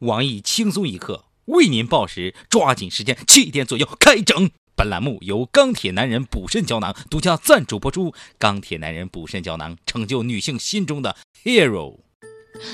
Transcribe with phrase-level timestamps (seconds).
[0.00, 4.50] 网易轻松一刻为您报时，抓紧时间，七点左右开整。
[4.74, 8.12] 本栏目由钢铁男人补肾胶囊独家赞助播出。
[8.36, 12.00] 钢铁男人补肾胶囊，成就女性心中的 hero。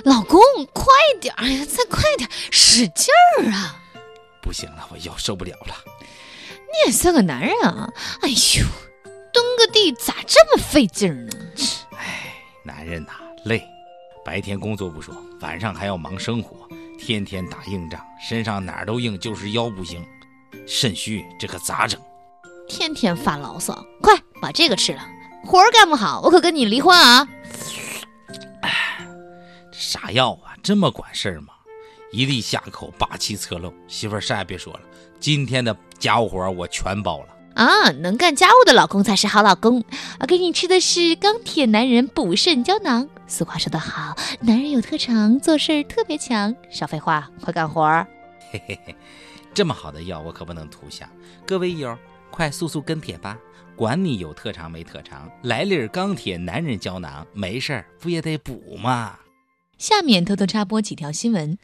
[0.05, 0.41] 老公，
[0.73, 0.85] 快
[1.21, 3.07] 点儿呀，再快点，使劲
[3.39, 3.81] 儿啊！
[4.43, 5.77] 不行了，我腰受不了了。
[6.01, 7.89] 你也算个男人啊！
[8.23, 8.67] 哎呦，
[9.33, 11.33] 蹲个地咋这么费劲儿呢？
[11.97, 12.35] 哎，
[12.65, 13.13] 男人呐，
[13.45, 13.63] 累，
[14.25, 16.69] 白天工作不说，晚上还要忙生活，
[17.05, 20.07] 天天打硬仗，身上哪儿都硬，就是腰不行，
[20.69, 22.01] 肾虚，这可咋整？
[22.69, 25.05] 天天发牢骚，快把这个吃了，
[25.45, 27.27] 活儿干不好，我可跟你离婚啊！
[28.63, 28.71] 哎，
[29.73, 30.55] 啥药啊？
[30.63, 31.49] 这么管事儿吗？
[32.13, 33.75] 一粒下口，霸气侧漏。
[33.89, 34.83] 媳妇儿啥也别说了，
[35.19, 37.27] 今天的家务活我全包了。
[37.55, 39.85] 啊，能干家务的老公才是好老公。
[40.21, 43.09] 我给你吃的是钢铁男人补肾胶囊。
[43.27, 46.55] 俗话说得好，男人有特长，做事儿特别强。
[46.71, 48.07] 少废话，快干活儿。
[48.51, 48.95] 嘿嘿嘿，
[49.55, 51.09] 这么好的药我可不能图下。
[51.47, 51.97] 各位友，
[52.31, 53.39] 快速速跟帖吧！
[53.75, 59.19] 管你有特长没特长，来粒儿钢铁男人胶囊，没事儿不也得补吗？
[59.79, 61.59] 下面偷偷插播几条新闻。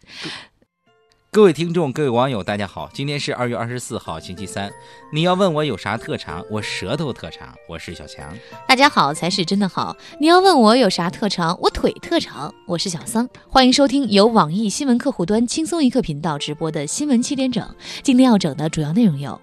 [1.30, 4.72] 各位听众，各位网友，大家好，今天是二月二十四号，星期三。
[5.12, 8.34] 你要问我有啥特长，我舌头特长，我是小强。
[8.66, 9.94] 大家好才是真的好。
[10.18, 13.28] 你要问我有啥特长，我腿特长，我是小桑。
[13.46, 17.62] 欢迎收听由网易新闻客户端轻松一刻频道直播的新闻七点整。
[18.02, 19.38] 今天要整的主要内容有：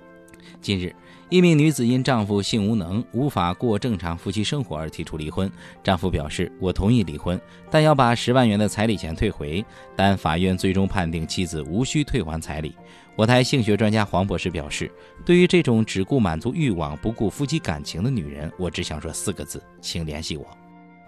[0.64, 0.94] 近日。
[1.30, 5.52] 一名女子因丈夫性无能，无法过正常夫妻生活而提出离婚。
[5.84, 7.40] 丈夫表示：“我同意离婚，
[7.72, 12.76] 但要把十万元的彩礼钱退回。”但法院最终判定妻子无需退还彩礼。
[13.16, 14.92] 我台性学专家黄博士表示
[15.26, 20.45] ：“对于这种只顾满足欲望、不顾夫妻感情的女人，我只想说四个字，请联系我。”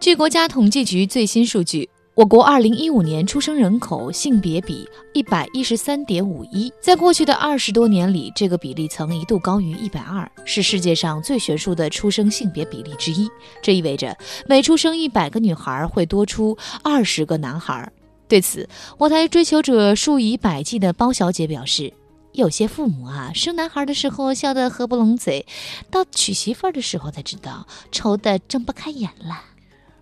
[0.02, 1.88] 据国家统计局最新数据。
[2.18, 13.30] 我国二零一五年出生人口性别比一百一十三点五一，在过去的二十多年里，这个比例曾一度高于一百二，是世界上最悬殊的出生性别比例之一。
[13.62, 17.88] 这意味着每出生一百个女孩会多出二十个男孩。
[18.28, 21.94] 对此，我台追求者数以百计的包小姐表示
[22.34, 25.46] ：“有些父母啊，生男孩的时候笑得合不拢嘴，
[25.92, 29.44] 到娶媳妇儿的时候才知道愁得睁不开眼了。”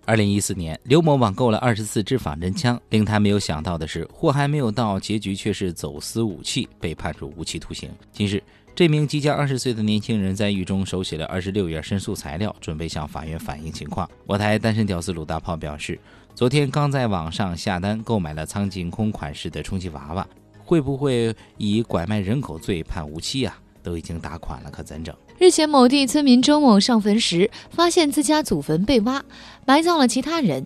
[0.08, 7.90] 二零一四年，刘某网购了二十四支仿真枪，令他没有想到的是，货还没有到，结局却是走私武器，被判处无期徒刑。
[8.12, 8.42] 近日，
[8.76, 14.08] 这名即将二十岁的年轻人在狱中手写了二十六页申诉材料，准备向法院反映情况。
[14.28, 16.00] 我台单身屌丝鲁大炮表示，
[16.36, 20.28] 昨天刚在网上下单购买了苍井空款式的充气娃娃，
[20.64, 23.58] 会不会以拐卖人口罪判无期啊？
[23.82, 25.16] 都已经打款了，可怎整？
[25.38, 29.22] 日前，某地村民周某上坟时，发现自家祖坟被挖，
[29.66, 30.66] 埋葬了其他人。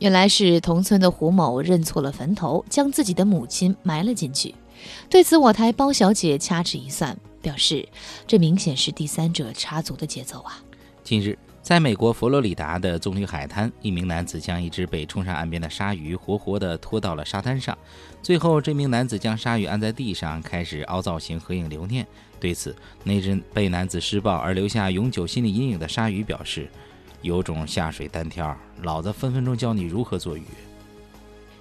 [0.00, 4.52] 原来是同村的胡某认错了坟头，将自己的母亲埋了进去。
[5.08, 7.88] 对此，我台包小姐掐指一算，表示
[8.26, 10.60] 这明显是第三者插足的节奏啊！
[11.04, 11.38] 近日。
[11.70, 17.78] 在美国佛罗里达的棕榈海滩，一名男子将一只被冲上岸边的鲨鱼活活地拖到了沙滩上。
[18.24, 22.04] 最后，这名男子将鲨鱼按在地上，开始凹造型合影留念。
[22.40, 26.68] 对此，那只被男子施暴而留下永久心理阴影的鲨鱼表示
[27.22, 28.52] ：“有种下水单挑，
[28.82, 30.42] 老子分分钟教你如何做鱼。”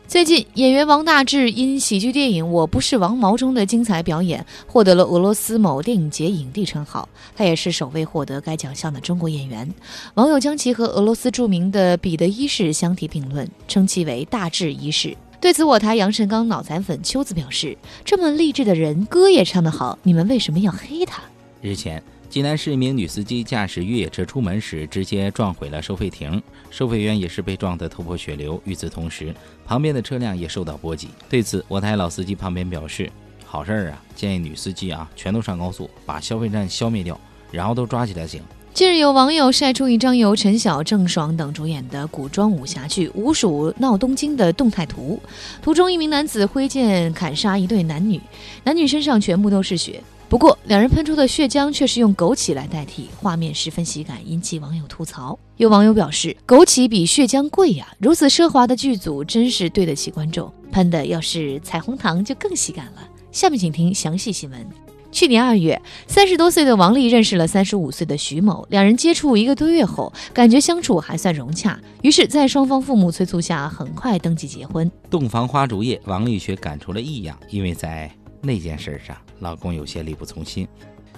[0.09, 7.07] 最近，演员王大治因喜剧电影《我不是王毛》中的精彩表演，获得了俄罗斯某电影节影帝称号。
[7.35, 9.71] 他也是首位获得该奖项的中国演员。
[10.15, 15.15] 网友将其和俄罗斯著名的彼得一世相提并论，称其为“大治一世”。
[15.39, 21.21] 对此，我台杨臣刚脑残粉秋子表示：“这么励志的人，歌也唱得好，你们为什么要黑他？”
[21.61, 22.01] 日前。
[22.29, 28.61] 济南市一名女司机驾驶越野车出门时，直接撞毁了收费亭，收费员也是被撞得头破血流。
[28.65, 29.33] 与此同时，
[29.65, 31.07] 旁边的车辆也受到波及。
[31.27, 33.11] 对此，我台老司机旁边表示
[33.43, 37.19] ：“好事儿啊，建议女司机啊，全都上高速，把消费站消灭掉，
[37.51, 38.43] 然后都抓起来行。”
[38.75, 45.19] 近日，有网友晒出一张由陈晓、郑爽等主演的古装武侠剧《吴蜀闹东京》的动态图，
[45.63, 48.21] 图中一名男子挥剑砍杀一对男女，
[48.63, 49.99] 男女身上全部都是血。
[50.29, 55.37] 不过，两人喷出的血浆却是用枸杞来代替，画面十分喜感，引起网友吐槽。
[55.57, 60.53] 有网友表示：“枸杞比血浆贵呀，如此奢华的剧组真是对得起观众。
[60.71, 64.63] 喷的要是彩虹糖就更喜感了。”下面请听详细新闻。
[65.11, 74.91] 去年二月，三十多岁的王丽认识了三十五岁的徐某，两人接触一个多月后，感觉相处还算融洽，于是，在双方父母催促下，很快登记结婚。
[75.09, 78.11] 洞房花烛夜，王丽却感出了异样，因为在。
[78.41, 80.67] 那件事上，老公有些力不从心。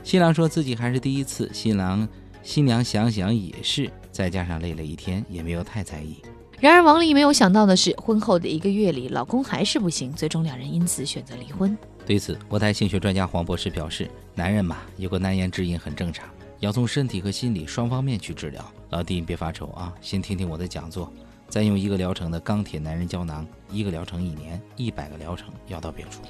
[0.03, 2.07] 新郎说自己还是第一次，新郎
[2.41, 6.18] 新娘想想也是，再加上累了一天，也没有太在意。
[6.59, 11.75] 然而，王丽没有想到的是，婚后的一个月里，老公还是不行，最终两人因此选择离婚。
[12.06, 16.29] 对此，国台性学专家黄博士表示：“男人嘛，有个难言之隐很正常，
[16.59, 18.63] 要从身体和心理双方面去治疗。
[18.89, 21.12] 老弟，你别发愁啊，先听听我的讲座，
[21.51, 26.21] 再用一个疗程的钢铁男人胶囊，一个疗程一年，一百个疗程药到病除。”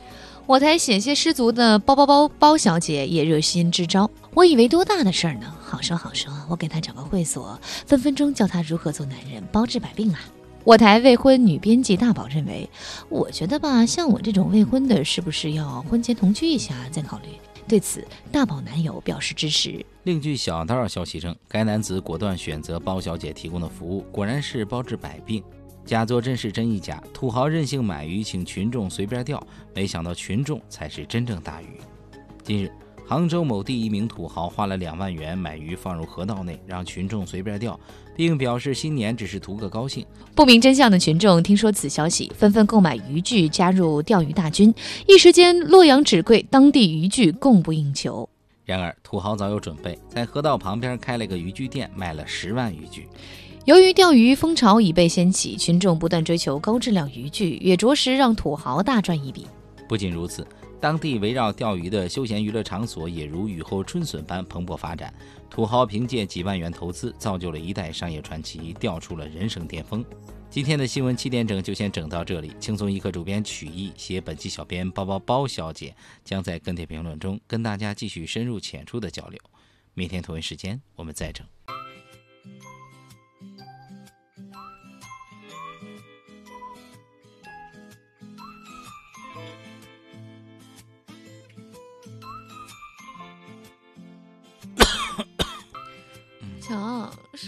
[0.48, 4.10] 我台险些失足的包包包包小姐也热心支招。
[4.34, 5.54] 我以为多大的事儿呢？
[5.62, 10.20] 好说好说，我给她找个会所，分分钟教她如何做男人，包治百病啊！
[10.64, 12.68] 我台未婚女编辑大宝认为，
[13.08, 17.30] 我觉得吧，像我这种未婚的，是不是要婚前同居一下再考虑？
[17.72, 19.86] 对此，大宝男友表示支持。
[20.04, 25.42] 另据小道消息称，该男子果断选择包小姐提供的服务，果然是包治百病。
[25.86, 29.42] 假作真是真亦假，土豪任性买鱼，请群众随便钓，
[29.74, 31.80] 没想到群众才是真正大鱼。
[32.44, 32.70] 近日，
[33.06, 37.78] 杭州某地一名土豪花了两万元买鱼放入河道内，让群众随便钓，
[38.16, 40.06] 并表示新年只是图个高兴。
[40.34, 44.74] 不明真相的群众听说此消息，纷纷购买渔具加入钓鱼大军，
[45.08, 48.28] 一时间洛阳纸贵，当地渔具供不应求。
[48.64, 53.10] 然而，土豪早有准备，在河道旁边开了个渔具店，卖了十万渔具。
[53.66, 59.46] 由于钓鱼风潮已被掀起，群众不断追求高质量渔具，也着实让土豪大赚一笔。
[59.90, 60.48] 不仅如此，
[60.82, 65.14] 当地围绕钓鱼的休闲娱乐场所也如雨后春笋般蓬勃发展。
[65.48, 70.04] 土豪凭借几万元投资，造就了一代商业传奇，钓出了人生巅峰。
[70.50, 72.52] 今天的新闻七点整就先整到这里。
[72.60, 75.96] 轻松一刻主编曲艺携本期小编包包包小姐，
[76.26, 79.40] 将在跟帖评论中跟大家继续深入浅出的交流。
[79.94, 81.46] 明天同一时间我们再整。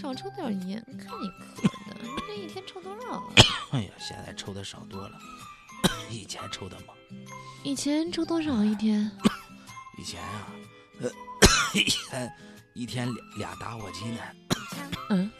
[0.00, 3.32] 少抽点烟，看你咳的，你这一天抽多少了？
[3.72, 5.18] 哎呀，现在抽的少多了，
[6.10, 6.96] 以前抽的猛。
[7.62, 9.10] 以前抽多少一天？
[9.98, 10.48] 以前啊，
[11.00, 11.10] 呃，
[11.74, 12.32] 以前
[12.74, 14.18] 一天俩俩打火机呢。
[15.10, 15.30] 嗯。